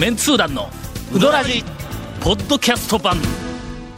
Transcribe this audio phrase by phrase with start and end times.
[0.00, 0.70] メンツー団の
[1.14, 1.62] ウドラジ
[2.22, 3.18] ポッドキャスト版。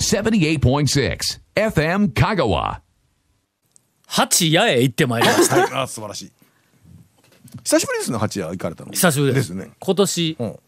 [0.00, 1.16] 78.6
[1.54, 2.80] FM Kagawa.
[4.08, 5.60] 八谷へ行ってまいりました。
[5.62, 6.32] はい、あ素晴らしい。
[7.62, 8.90] 久しぶりですね八谷行かれたの。
[8.90, 9.54] 久しぶりです。
[9.54, 9.70] ですね。
[9.78, 10.58] 今年うん。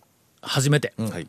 [0.41, 1.27] 初めて、はい。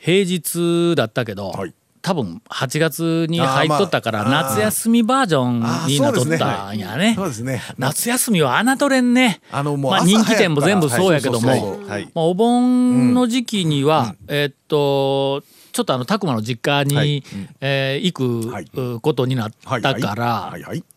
[0.00, 7.14] 平日だったけど、はい多分8月に入っとったから夏休みバージョンになっとったんやね。
[7.16, 7.62] そうですね。
[7.78, 9.40] 夏休みは侮れんね。
[9.52, 11.78] あのもうまあ、朝人気店も全部そうやけども、
[12.14, 17.24] お盆の時期には、えっとちょっとあの拓磨の実家に、はい。
[17.60, 20.52] えー行く、ことになったから、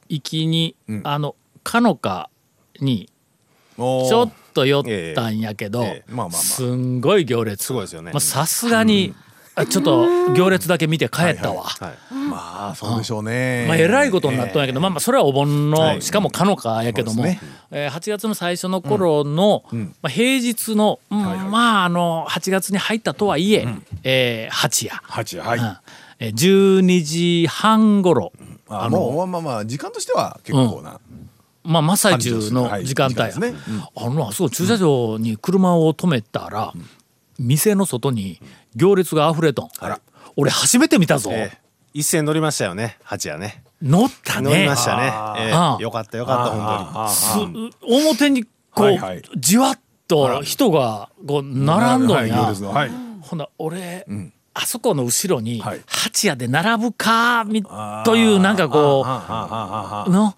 [0.09, 1.01] 行きに、うん。
[1.03, 2.29] あのかのか
[2.79, 3.09] に
[3.77, 5.85] ちょっと寄ったんやけど、
[6.31, 7.63] すんごい行列。
[7.63, 8.11] すごいですよね。
[8.11, 9.24] まあさすがに、あ
[9.69, 11.63] ちょっと行列だけ見て帰ったわ。
[11.63, 13.65] はいまあそうでしょうね。
[13.67, 16.01] まあ、えらいことになったんやけど、まあまあそれはお盆の、はい。
[16.01, 17.25] しかもかのかやけども、
[17.71, 21.19] えー8月の最初の頃の、まあ、平日の、うん
[21.51, 23.67] まああの8月に入ったとはいえ、
[24.03, 25.59] えー八夜、八谷はい。
[25.59, 25.77] うん。
[26.19, 28.33] えー12時半頃、
[28.67, 30.99] あもうまあまあまあ時間としては結構な
[31.63, 32.85] まあ、真っ最中のはい。
[32.85, 33.29] 時間帯あ
[34.09, 36.73] のあそこ駐車場に車を止めたら、
[37.39, 38.39] 店の外に
[38.75, 39.69] 行列が溢れとん、
[40.35, 41.57] 俺初めて見たぞ、ええ。
[41.93, 42.97] 一斉に乗りましたよね。
[43.03, 43.63] 八夜ね。
[43.81, 44.49] 乗ったね。
[44.49, 45.03] 乗りましたね。
[45.03, 45.53] ええ。
[45.53, 47.37] ああよかったよかった本す
[47.81, 49.21] 表にこう、はいはい。
[49.37, 52.91] じわっと人がこう並んどんや、はい
[53.21, 54.05] ほんな俺、
[54.53, 55.81] あそこの後ろにはい。
[55.87, 57.63] 八夜で並ぶかみ
[58.05, 59.05] というなんかこ
[60.07, 60.35] うの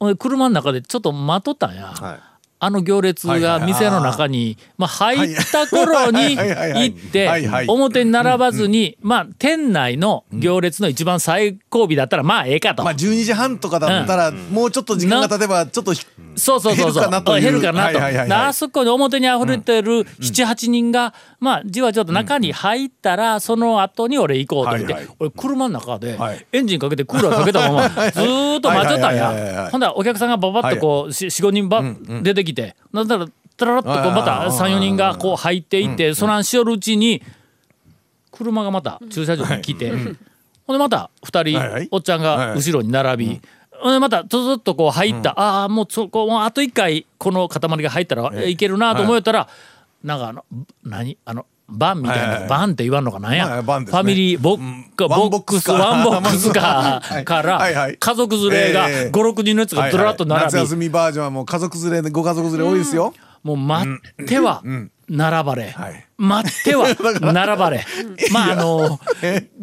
[0.00, 2.20] 俺車の中でちょっと待っとったんや、当にはい
[2.58, 7.30] あの行列が店の中に、まあ、入った頃に 行って
[7.68, 12.82] 表に並ばずに、まあ店内の行列の一番最後尾だったらまあええかと。
[12.82, 17.40] まあ12時半とかだったらもうちょっと時間が経てばちょっとひそうそうそうそう。
[17.40, 26.46] 減るかなとあそこに表に溢れてる7、8人が、まあ、じわじわと中に入ったら、その後に俺行こうと思って、俺車の中ではい。
[26.52, 29.16] エンジンかけてクーラーかけたまま、ずーっと待っちゃったん。
[29.16, 29.68] や。
[29.70, 31.82] ほんだらお客さんがババッとこう、4、5人ば
[32.22, 33.26] 出てきて、なんだら、
[33.56, 37.22] たららっとこうまた3、4人がこう入っていって、そらんしよるうちに、
[38.32, 39.90] 車がまた駐車場に来て、
[40.66, 43.40] ほんでまた2人、おっちゃんが後ろに並び、
[43.72, 49.48] ほんでまたずっとこう入った、ああもうそこもうあと1回この塊が入ったらいけるなと思ったら、
[50.02, 50.44] なんかあの
[50.84, 52.30] 何あのバンみたいな、はい。
[52.30, 54.60] はいはいバンって言わんのかなんや、ファミリーボッ,、
[55.08, 57.96] ワンボックスワンボックスカー からはいはい。
[57.96, 59.10] 家族連れがええ。
[59.12, 63.14] 56人のやつがずらっと並び、夏休みバージョンはもう家族連れでご家族連れ多いですよ。
[63.42, 63.88] もう待
[64.22, 64.62] っては
[65.08, 66.06] 並ばれ、はい。
[66.18, 66.88] 待っては
[67.20, 67.84] 並ばれ。
[68.32, 69.00] まああの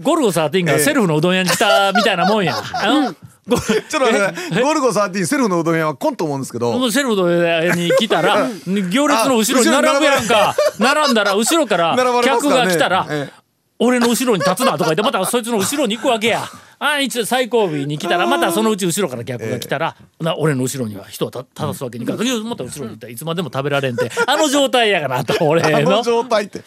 [0.02, 2.56] ゴルゴ13がセルフのうどん屋に来たみたいなもんや。
[2.88, 3.14] うん。
[3.14, 4.62] ごちょっと待って。
[4.62, 6.92] ゴルゴ13セルフのうどん屋はコンと思うんですけど。
[6.92, 10.56] セルフの屋に来たら 行列の後ろに並ぶやんか。
[10.80, 13.44] 並んだら後ろから客が来たらええ。
[13.80, 16.44] 俺の後ろに立つなとか言ってまたそいつの後ろに行くわけや。
[16.80, 22.24] あ一応最後尾に来たらまたそのうち後ろから客が来たら、な俺の後ろには人をた立たすわけにいかず。
[22.44, 24.12] また後ろに行ったらいつまでも食べられんて。
[24.28, 26.04] あの状態やかなと俺 あのの。
[26.04, 26.62] 状態って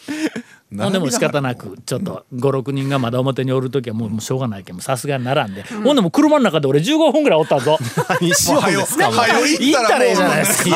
[0.75, 7.77] ほんでも仕方なくちょっと56人がまだ表におる時はもうしょうがないけどさすがに並んで、ほんでもう車の中で俺15分ぐらいおったぞ。
[8.19, 9.07] 何しようんですか？
[9.07, 10.75] 行行ったらええじゃないですか。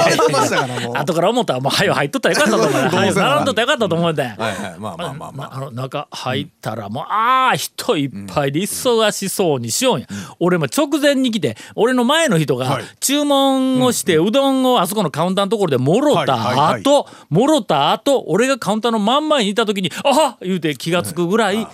[0.99, 2.71] 後から思ったらもう早入っとったらよかったと思う。
[2.89, 4.35] 早並んどったらよかったと思うんだよ。
[4.37, 10.07] はいはいまあまあまあまああの中入ったらもうああ人いっぱいで忙しそうにしようんや、
[10.39, 21.67] 俺も直前に来て俺の前の人がはい注文をしてうどんをあそこのカウンターのところでもろた後もろた後俺がカウンターの真ん前にいた時にあっ言うて気が付くぐらい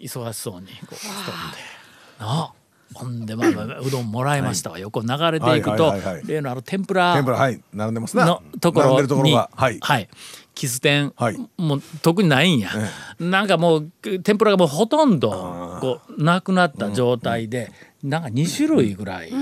[0.00, 1.58] 忙しそうにこうしとんで
[2.18, 2.52] なあ
[2.94, 6.26] ほんでまあまあうどんもらいましたわ、横流れていくとはいはいはいはい。
[6.26, 8.26] 例のあの天ぷら天ぷらはい並んでますな。
[8.26, 9.80] のところにがはい。
[10.54, 11.38] キス店、はい。
[11.56, 12.70] もう特にないんや、
[13.18, 13.90] なんかもう
[14.22, 15.30] 天ぷらがもうほとんど
[15.80, 17.72] こうなくなった状態で、
[18.02, 19.32] なんか2種類ぐらい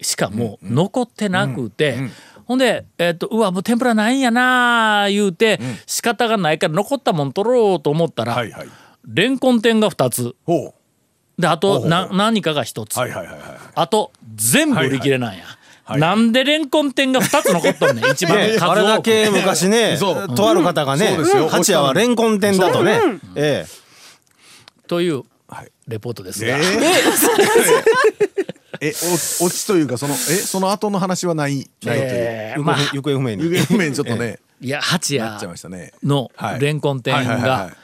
[0.00, 1.98] しかもう残ってなくて、
[2.46, 8.68] ほんで、えっとうわもう天ぷらないんやな言うて、仕方がないから残ったもん取ろうと思ったら、はいはい。
[9.06, 10.34] レンコン店が2つ。
[10.44, 10.74] ほ
[11.38, 13.40] であとほうほうな何かが1つ、うはいはいはいはい。
[13.74, 15.44] あと全部売り切れなんや。
[15.44, 18.38] はいなんでレンコン店が2つ残っとんねん 一番。
[18.38, 18.70] 数多く。
[18.70, 19.98] あれだけ昔ね
[20.34, 21.48] とある方がねそうですよ。
[21.50, 22.98] 八夜はレンコン店だとね。
[23.36, 23.66] え
[24.86, 25.70] というはい。
[25.86, 26.62] レポートですが、え
[28.88, 28.92] え
[29.40, 32.00] お落ちというかそのえその後の話はないないという。
[32.02, 33.44] ええーまあ行方不明に。
[33.44, 35.38] 行方不明にちょっとねいや八夜
[36.02, 36.60] のはい。
[36.60, 37.76] レンコン店がい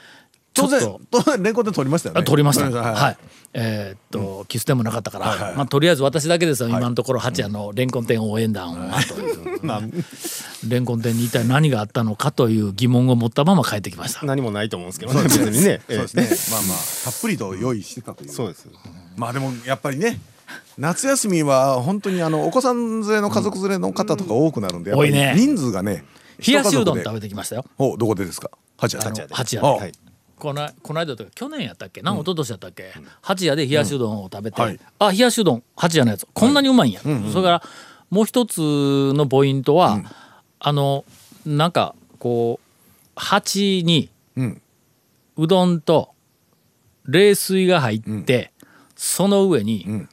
[0.53, 2.21] 当然ちょっ当然レンコンで取りましたよね。
[2.21, 2.65] あ取りました。
[2.65, 2.93] はい。
[2.93, 3.17] はい。
[3.53, 9.41] えーっと、キスでもなかったから、まあとりあえず私だけですよ、今のところ八谷のレンコン店応援団はという。
[10.67, 14.25] レンコン店に一体何があったのかという疑問を持ったまま帰ってきました。
[14.25, 15.81] 何もないと思うんですけどね別にね。
[15.87, 16.29] そうですね。
[16.51, 18.29] まあまあたっぷりと用意してたという。
[18.29, 18.67] そうです。
[19.15, 20.19] まあでもやっぱりね
[20.81, 26.03] 夏休みは本当にあのお子さん連れの家族連れの方とか多くなるんで、やっ人数がね
[26.45, 27.65] 冷やしうどん食べてきましたよ。
[27.77, 28.49] おどこでですか？
[28.77, 29.27] 八谷で。
[29.29, 29.79] 八あ谷で。
[29.83, 29.91] はい。
[30.39, 32.01] このこの間というか去年やったっけ？
[32.01, 34.79] な、一昨年やったっけ、八谷で冷やしうどんを食べて、はい。
[34.97, 36.25] あ冷やしうどん八谷のやつ。
[36.33, 37.63] こんなにうまいんや、それから
[38.09, 40.01] もう一つのポイントは、
[40.57, 41.05] あの
[41.45, 44.61] なんかこう鉢にうん。
[45.37, 46.09] うどんと
[47.05, 48.51] 冷水が入って、
[48.95, 50.09] その上にん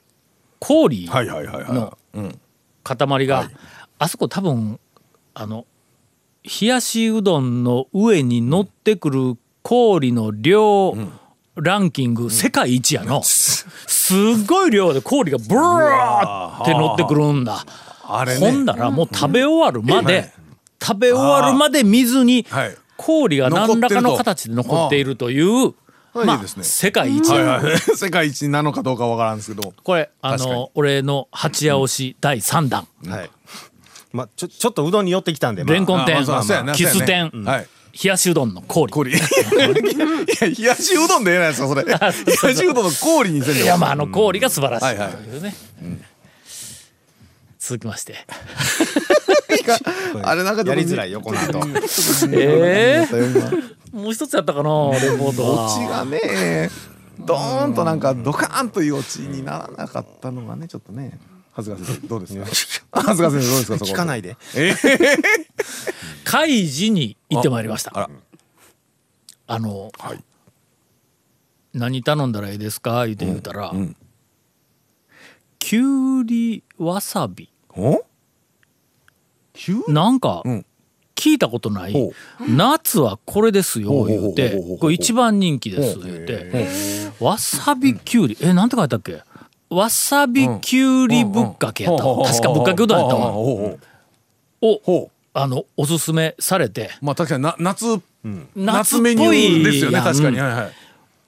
[0.58, 1.72] 氷はいはいはいはい。
[1.72, 2.40] のうん
[2.84, 3.50] 塊が、
[3.98, 4.80] あそこ多分
[5.34, 5.66] あの
[6.60, 10.96] 冷やしうどんの上に乗ってくる氷の量
[11.54, 13.66] ランキング世界一やの、す
[14.14, 17.64] っごい量で氷がブワーって乗ってくるんだ。
[18.00, 20.32] ほんねだらもう食べ終わるまで、はい
[20.80, 22.76] 食べ終わるまで水にはい。
[22.96, 25.74] 氷が何らかの形で残っているという
[26.14, 26.64] まああいいですね。
[26.64, 27.28] 世界一。
[27.28, 27.78] はいはい。
[27.96, 29.72] 世界一なのかどうかわからんですけど。
[29.82, 32.86] これあの俺の八夜推し第3弾。
[33.06, 33.30] はい。
[34.12, 35.74] まあちょちょっとうどんに寄ってきたんでまあ。
[35.74, 37.68] レンコン店あまあそうやなキスそうや店ねはい。
[38.02, 38.92] 冷やしうどんの氷。
[38.92, 39.12] 氷。
[39.12, 39.20] いや
[40.46, 42.12] 冷やしうどんでええないですかそれ 冷や
[42.54, 45.38] しうどんの氷にせんでいやまああの氷が素晴らしいはいはいとい。
[45.38, 45.54] うね、
[47.58, 48.24] 続きまして。
[50.22, 51.60] あれなんかやりづらいよこの後。
[52.32, 55.66] えええもう一つやったかなレポートは。
[55.66, 56.70] オチがね
[57.20, 61.18] ドーンとなんかドカーンというオチにならなかったのがねちょっとね
[61.56, 63.02] 長谷川先生どうですか？
[63.02, 63.78] 長谷川先生どうですか？
[63.78, 64.36] そこ聞かないで。
[64.54, 64.74] え
[66.24, 68.10] 開示に行ってまいりましたあら。
[69.46, 70.22] あの、はい。
[71.72, 73.06] 何頼んだらいいですか？
[73.06, 73.96] 言うて言うたら、ん
[75.58, 77.50] きゅうりわさび。
[79.88, 80.66] なんかうん
[81.18, 82.12] 聞いたことない、ほ
[82.48, 84.52] 夏はこれですよ言うて。
[84.52, 88.38] うこれ一番人気です言うてわさびきゅうり。
[88.40, 89.22] えなんて書いたっけ？
[89.68, 92.24] わさびきゅうりぶっかけやったわ。
[92.24, 93.32] 確かぶっかけうどんやったわ。
[93.32, 93.74] を
[94.60, 96.90] ほあのおすすめされて。
[97.02, 98.00] うまあ確かにな夏
[98.54, 100.38] 夏メニューですよね確かに。
[100.38, 100.72] はいはい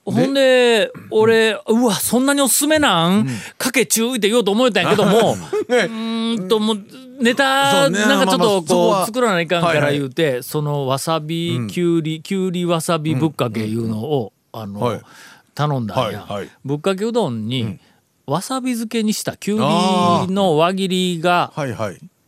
[0.03, 3.27] ほんで俺うわそんなにおすすめなん、
[3.57, 5.33] かけ注意って言おうと思えたんやけども
[5.69, 6.79] うーんともう
[7.21, 14.99] ネタなんかちょっとそこう作らないかんから言うてそのわさびきゅうりきゅうりわさびぶっかけいうのをあはのい。
[15.53, 16.25] 頼んだんや。
[16.65, 17.77] ぶっかけうどんに
[18.25, 19.63] わさび漬けにしたきゅうり
[20.33, 21.51] の輪切りが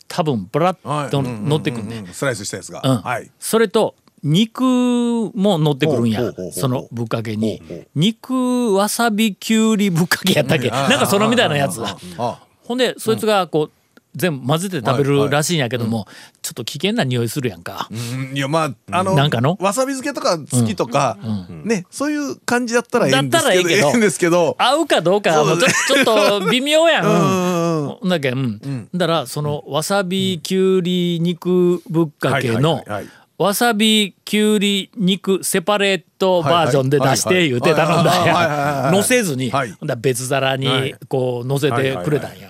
[0.08, 3.02] 多分ブラッと乗ってくんねスライスしたやつが。
[3.40, 6.22] それと肉も乗ってくるんや。
[6.52, 7.62] そのぶっかけに。
[7.94, 10.70] 肉わさびきゅうりぶっかけやったっけ？
[10.70, 11.82] なんかそのみたいなやつ
[12.18, 13.72] あほんでそいつがこう
[14.16, 16.06] 全部混ぜて食べるらしいんやけども
[16.44, 17.90] ちょっと危険な匂いするやんか。
[17.92, 18.38] うん。
[18.38, 19.58] いやまああのなんかの？
[19.60, 21.18] わさび漬けとか好きとか
[21.66, 24.56] ねそういう感じだったらええんですけどけどええんですけど。
[24.58, 28.00] 合うかどうかはもうちょちょっと微妙やん。
[28.02, 28.88] うんだけん。
[28.94, 33.08] だからそのわさびきゅうり肉ぶっかけはいのはいはいはい
[33.44, 38.24] わさびきゅうり肉セパレートバージョンで出して言うて頼んだ。
[38.24, 38.96] んやはい。
[38.96, 39.76] 乗せずにはい。
[39.98, 42.50] 別皿にはいこう乗せてくれたんや。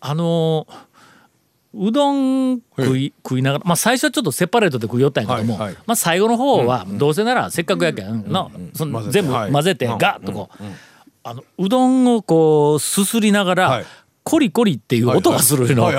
[0.00, 0.66] あの
[1.74, 5.76] うどん食い食いながらまあ最初はちょっとセパレートで食いよったんやけどもはいはい。
[5.86, 9.52] まあ最後の方はどうせならせっかくやけんなその全部はい。
[9.52, 9.98] 混ぜてうん。
[9.98, 10.64] ガッとこう
[11.22, 13.84] あのうどんをこうすすりながらはい。
[14.24, 15.90] コリコリっていう音がするの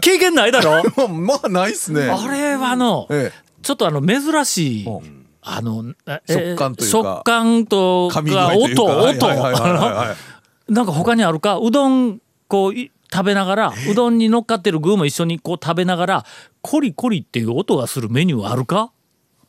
[0.00, 0.84] 経験ないだろ？
[1.08, 2.02] まあないっすね。
[2.02, 5.26] あれはあのえちょっとあの珍しいうん。
[5.44, 8.20] あのえ食感というか食感とか
[8.56, 10.08] 音音はいはいはいはいはいはい。
[10.08, 10.16] あ
[10.68, 16.26] のなんか他にあるかうどんこうい食べながらうどんに乗っかってる具も一緒にこう食べながら
[16.60, 18.92] コリコリっていう音がするメニューあるか？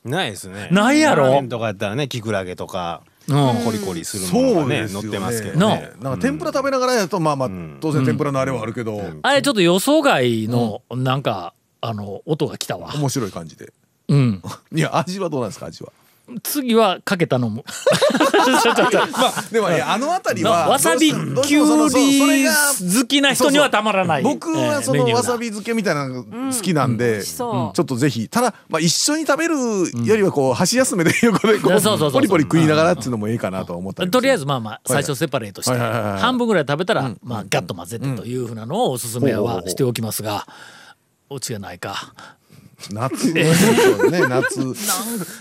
[0.04, 0.68] ないですね。
[0.72, 1.44] ないやろ？
[1.48, 3.64] とかやったらねきくらげとかうん。
[3.64, 4.88] コリコリするものそうがね。
[4.90, 9.00] 乗ってますけどなねなんか天ぷら食べながらやとまあまあ当然天ぷらのあれはあるけど。
[9.22, 12.92] あれちょっと予想外のなんかあの音が来たわ。
[12.96, 13.72] 面白い感じで
[14.14, 14.42] うん。
[14.74, 15.92] いや味はどうなんですか味は？
[16.42, 24.24] 次はかけ頼む ちょちょちょまあでもいやあの辺りはわさびきゅどうり好きな人にはたまらない。
[24.24, 28.30] 僕はそのわさび漬けみたいなのが好きなんで、ちょっとぜひ。
[28.30, 29.56] ただ、まあ、一緒に食べる
[30.06, 40.48] よりはこう箸休めで横でこ そうポリポリ食いながらっていうのもいいかなと思ったりとりあえずずまあまあ最初セパレートして半分ぐらい食べたらまあガッと混ぜてというふうなのをおすすめはしておきますが
[41.30, 42.14] オチがないか
[42.92, 44.60] 夏、そうね夏。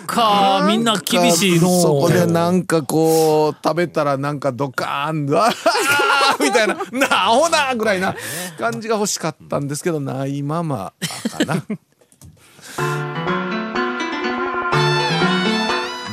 [0.07, 1.81] かみんな厳しいの。
[1.81, 5.53] そこでなんかこう食べたらなんかドカーンあー
[6.45, 6.75] みたいな。
[6.93, 8.15] なアホなぐらいな
[8.59, 10.93] 感じが欲しかったんですけどないまま
[11.37, 11.63] かな。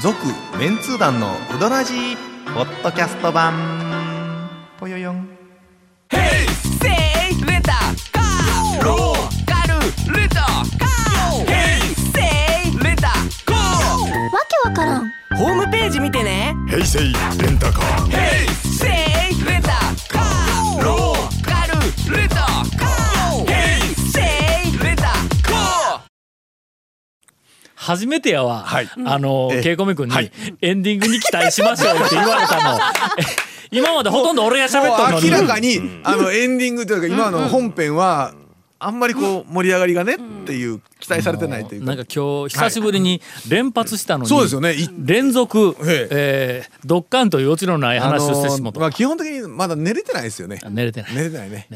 [0.01, 0.15] 続
[0.57, 2.17] メンツー団のウドラジー
[2.55, 3.53] ポッドキャスト版。
[4.79, 5.27] ぽよよん。
[6.11, 7.71] Say letter
[8.13, 9.13] car roll
[9.45, 9.79] カル
[10.21, 10.28] レタ
[16.19, 16.55] てね。
[16.67, 18.89] 平成レンタカー Hey say
[19.45, 19.71] letter
[20.09, 23.45] car roll カルレタカー。
[23.45, 24.21] Hey say
[24.79, 25.03] letter
[25.49, 26.01] go
[27.75, 28.89] 初めてやわ、はい。
[29.05, 29.63] あの、ええ。
[29.63, 30.31] ケイコミ君に、はい。
[30.61, 32.79] エンディングに期待しましょうって言われたの。
[33.17, 33.23] え
[33.71, 35.29] 今までほとんど俺が喋っとるのに。
[35.29, 38.33] 明らかに、あのエンディングというか今の本編は
[38.81, 41.87] あんまりこう盛り上がりがねっていう期待されてないというか。
[41.87, 44.73] なんか今日久しぶりに連発したのに、そうですよね。
[44.73, 46.63] い連続、ええ。
[46.65, 50.61] ー、ドッカンというオチのない話をしてしまった、あのーまあ基本的にまだ寝れてないですよね。
[50.69, 51.15] 寝れてない。
[51.15, 51.67] 寝れてないね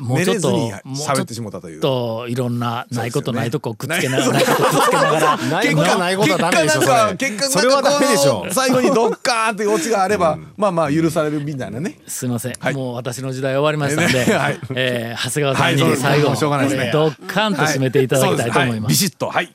[0.00, 0.50] もうちょっと
[0.86, 1.78] 喋ってしもうたという。
[1.78, 8.08] っといろんなないことないとこくっつけながら、ないことくっつけながらないことはないことはダメでしょ結果なんかそれ。
[8.08, 11.98] 結果最後にドッカーンっていうオチがあれば、まあまあ許されるみたいなね。
[12.06, 12.74] すいません、はい。
[12.74, 14.58] もう私の時代終わりましたので、ね はい。
[14.74, 16.90] えー長谷川さんに最後、しょうがないですね。
[16.92, 18.90] ドッカンと締めていただきたいと思います。
[18.90, 19.28] ビシッと。
[19.28, 19.54] はい。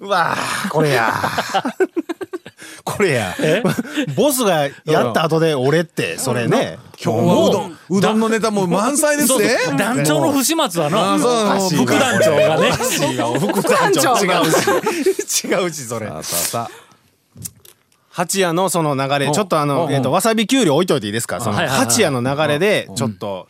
[0.00, 1.12] うわーこれや
[2.96, 3.34] これや
[4.14, 6.78] ボスがやった後で俺ってそれね。
[7.02, 7.78] 今日はうどん。
[7.90, 9.76] うどんのネタも満載ですね。
[9.76, 11.78] 団長の不始末はのあそう。
[11.78, 12.72] 副団長がね。
[12.72, 14.50] 副団長違う
[15.24, 15.46] し。
[15.46, 16.06] 違うしそれ。
[16.06, 16.70] さあさ
[18.16, 21.38] 八夜のその流れちょっとあおのえっとわさびきゅうり置いといていいですか？
[21.42, 23.46] その八夜の流れでちょっと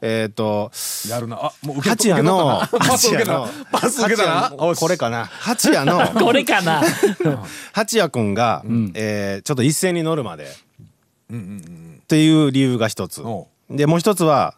[0.00, 0.70] えっと
[1.10, 1.36] やるな。
[1.36, 4.24] あもう受け八夜の受け取ったなパス受けた。
[4.50, 4.74] な。
[4.74, 5.26] これかな？
[5.26, 6.82] 八夜の これかな。
[7.74, 8.62] 八谷君が、
[8.94, 13.20] えーちょっと一斉に乗るまで、っていう理由が一つ。
[13.20, 14.54] おでもう一つは、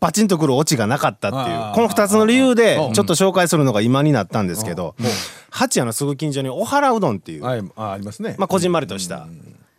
[0.00, 2.92] パチンとくるオチがなかったっていうこの二つの理由でうん。
[2.92, 4.94] ちょっと紹介するのが今になったんですけど
[5.50, 7.44] 八谷のすぐ近所におはらうどんっていう、
[8.38, 9.26] まあ、こじんまりとした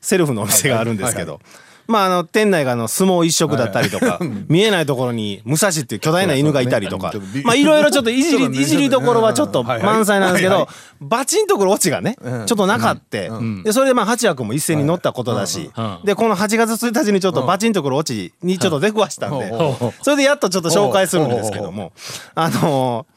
[0.02, 1.40] セルフのお店があるんですけど。
[1.90, 7.12] まあ、あの店内があの相撲一色だったりとか 見えないところに武蔵っていう巨大な犬がいたりとか。
[7.44, 10.68] まあいろいろちょっといじりいじりどころはちょっと満載なんですけど
[11.02, 12.16] バチンとくるオチがね
[12.46, 13.32] ちょっとなかって
[13.64, 15.98] でそれでまあ八谷君も一斉に乗ったことだしうん。
[16.04, 19.94] でこの8月1日にちょっとバチンとくるオチにちょっと出くわしたんでうん。
[20.04, 21.92] それでやっとちょっと紹介するんですけども
[22.36, 23.08] あの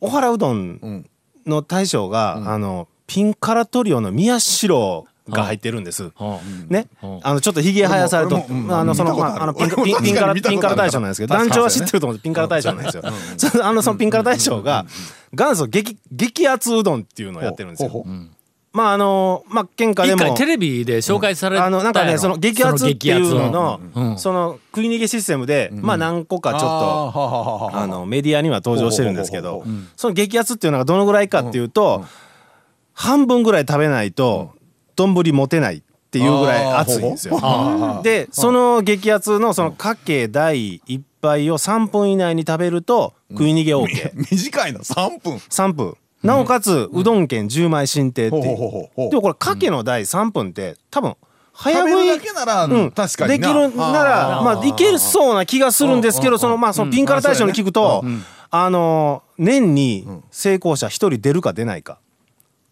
[0.00, 1.06] おはらうどん
[1.46, 6.04] の大将があのピンカラトリオの宮代が入ってるんです。
[6.04, 6.12] うん。
[6.68, 6.86] ね、
[7.22, 13.02] あのちょっとひげ生やされと、あのそのあるまああのピンピンピンカラピンカラ大将なんですけど、団長は知ってると思うピンカラ大将なんですよ。
[13.64, 14.86] あのそのピンカラ大将が
[15.32, 18.04] 元祖激激圧うどんっていうのをやってるんですよ。
[18.72, 24.18] まああのまあ県下でもテレビで紹介されたあのなんかねその激圧っていうののうん。
[24.18, 27.70] その食い逃げシステムでまあ何個かちょっと。
[27.72, 29.64] あのメディアには登場してるんですけど
[29.96, 32.04] その激圧っていうのがどのぐらいかっていうと
[32.92, 34.52] 半分ぐらい食べないと
[35.08, 38.00] 丼持てないっていうぐらい熱いんですよ。
[38.02, 45.72] でその激圧のそのかけ第一杯を3分以内に食べると食い逃げ OK3 短いの3分。
[45.72, 45.96] 分。
[46.22, 51.14] なおかつうどん券10枚進呈っていほうでもこれかけの第3分って多分
[51.52, 53.38] 早食いだけなら、うん、確かにな。
[53.38, 58.04] できるならまあいけるそうな気がするんですけどそのまあそのピンカラ大将に聞くと
[58.50, 61.98] あの年に成功者一人出るか出ないか。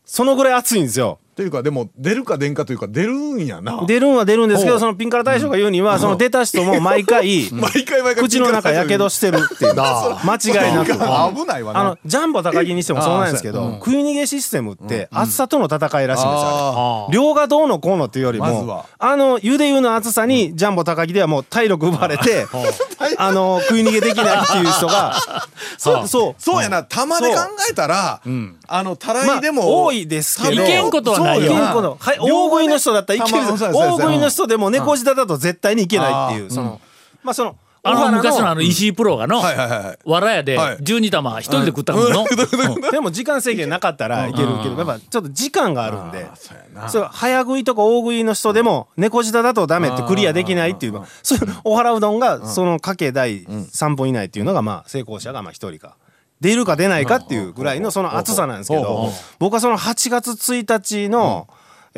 [0.05, 1.19] そのぐらい熱いんですよ。
[1.39, 3.85] というかでも出るか出んかというか出るんやな。
[3.87, 10.91] 出るんは出るんですけどそのピンカラ大将が言うにはその出た人も毎回 毎回毎回口の中やけどしてるっていう 間違いなく。
[11.37, 11.81] 危ないわな。
[11.81, 22.47] あのジャンボ高木にしてもそうなんですけど、食い逃げシステムって厚さとの戦いらしいんですよ、量がどうのこうのっていうよりも、あのゆで湯の厚さにジャンボ高木ではもう体力奪われて、
[23.21, 25.17] あの食い逃げできないっていう人が。
[25.77, 26.09] そう。
[26.09, 26.35] そう。
[26.39, 26.85] そうやな。
[26.85, 28.21] 玉で考えたら、
[28.69, 30.63] あのたらまあいでも、多いですけど。
[30.63, 31.13] いけんこと。
[31.13, 33.45] はないよはい大食いの人だったらいける。
[33.45, 33.59] 大
[33.99, 36.81] 食いの人でも猫舌だと絶対にいけないっていうその
[37.25, 37.57] まあその
[37.91, 39.99] あの昔のあの石井プロがの、はいはいはいはい。
[40.05, 40.77] わらやではい。
[40.79, 42.13] 12玉一人で食ったもん。
[42.13, 42.27] の、
[42.91, 46.25] でも時間制限なかったらいけるけどやっぱちょっと時間があるんで。
[46.25, 46.89] あそうやな。
[46.89, 55.97] そう早食いとか大食いの人でも猫舌だとダメってクリアできないっていうそういうお腹うどんがそのかけ第3分以内っていうのがまあ成功者がまあ1人か
[56.41, 61.49] 出るか出ないかっていうぐらいのその厚さなんですけど僕はその8月1日の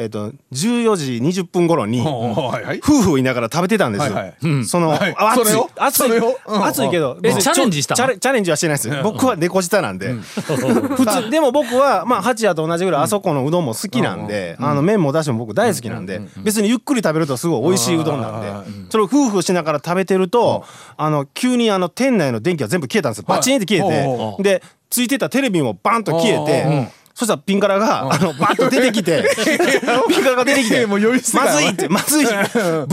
[0.00, 4.14] えっ、と14時20分頃に夫婦いながら食べてたんですよ。
[4.14, 4.64] はいはい。
[4.64, 5.14] その、はい。
[5.19, 5.71] あ暑いそれを？
[5.76, 6.38] 暑いそれを？
[6.47, 6.64] うん。
[6.64, 7.95] 暑いけど、チャレンジした？
[7.95, 9.02] チャレンジはしてないです。
[9.02, 20.64] 僕は猫舌なんで、普通でも僕はまあ八谷と同じぐらいあそこのうどんも好きなんで、あの麺もだしも僕大好きなんで、別にゆっくり食べるとすごい美味しいうどんなんで、それを夫婦しながら食べてると、
[20.97, 23.25] あの急にあの店内の電気が全部消えたんですよ。
[23.28, 27.00] バチンって消えほて、でついてたテレビもバンと消えて。
[27.21, 29.23] そしたらピンカラがあのバッと出てきて
[30.09, 32.31] ピンカラが出てきてもう酔いすぎたまずいってまずいブ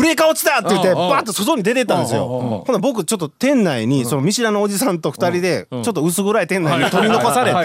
[0.04, 2.28] レーカー落ちたって言ってバッと外に出てったんですよ。
[2.28, 2.68] ほん。
[2.68, 7.64] なら僕ちょっと店内にその見知らぬおじさんと二人でちょっと薄暗い店内に取り残されては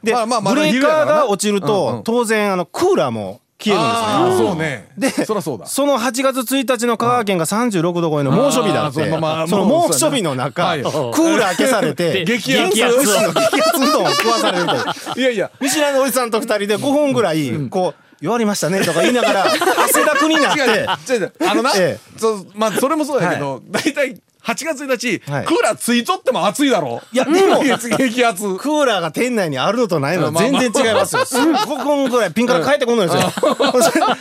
[0.00, 3.84] いでまあまあまだブレーカーが落ちると当然あのクーラーも消える
[4.26, 4.46] んですね。
[4.46, 4.88] そうね。
[4.98, 5.10] で
[5.42, 5.66] そだ。
[5.66, 9.18] その8月1日の香川県が36度超えの猛暑日だって。
[9.18, 10.82] まあその猛暑日の中はい。
[10.82, 15.50] クーラー消されてで 激圧激圧の激圧うどんを食わされるみたいないやいや。
[15.60, 19.46] 見知らぬおじさんと2人で5分ぐらいこう「弱りましたね」とか言いながら
[19.84, 20.86] 汗だくになって。
[21.48, 31.22] あのな、えそうまあそれもそうだけど、大体8月1日、はいクーラーついとっても暑いだろいやでも激激圧クーラーが店内にあるのとないのは全然違いますよ。
[31.22, 33.32] 5分ぐらいピンから帰ってこんのですよ。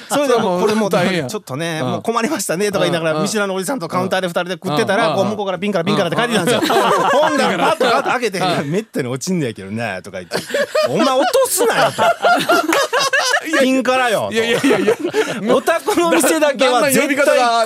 [0.09, 6.77] それでもうこれもうちょっとねもう困りましたねとか言いながら見知らぬおじさんとカウンターで2人で食ってたらこう向こうからピンからピンからって帰ってきたんですよ。
[7.11, 10.37] ほんだらパッとパッと開けて「めったに落ちんねやけどな」とか言って
[10.89, 12.03] 「お前落とすなよ」と。
[13.59, 15.03] ピンからよいやいやいやいやと。
[15.55, 17.15] お宅の店だけは絶対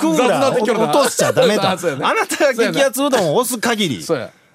[0.00, 1.62] クーラーを落としちゃダメと。
[1.66, 4.04] あなたが激圧うどんを押す限り。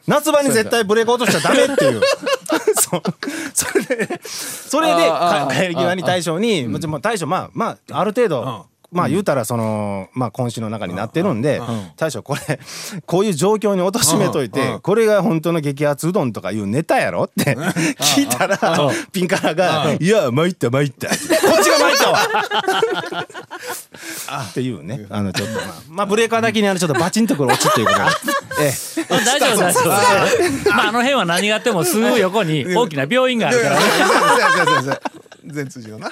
[0.08, 2.02] 夏場に絶対ブレーカー落としちゃダメっていう。
[2.80, 3.02] そう。
[3.54, 5.12] それでそれで
[5.50, 11.62] 帰り際に大将にもちろんまあ大将まあまあある程度まあ言うたらそのまあ今週の中になってるんで
[11.98, 12.60] 大将これ
[13.06, 17.56] こういう状況に貶としめといてこれが本当の激圧うどんとかいうネタやろって
[18.00, 18.58] 聞いたら
[19.12, 22.20] ピンカラが「いや参った参った」こっちが参ったわ。
[24.50, 25.56] っていうねあのちょっと。
[25.56, 28.06] まあまあブレーカーだけにあのちょっとバチンとくる落ちっていうことで
[28.62, 28.68] え。
[28.68, 30.72] え大丈夫大丈夫。
[30.72, 35.00] まああの辺は何があってもすぐ横に大きな病院があるからね。
[35.48, 36.12] 全通じのな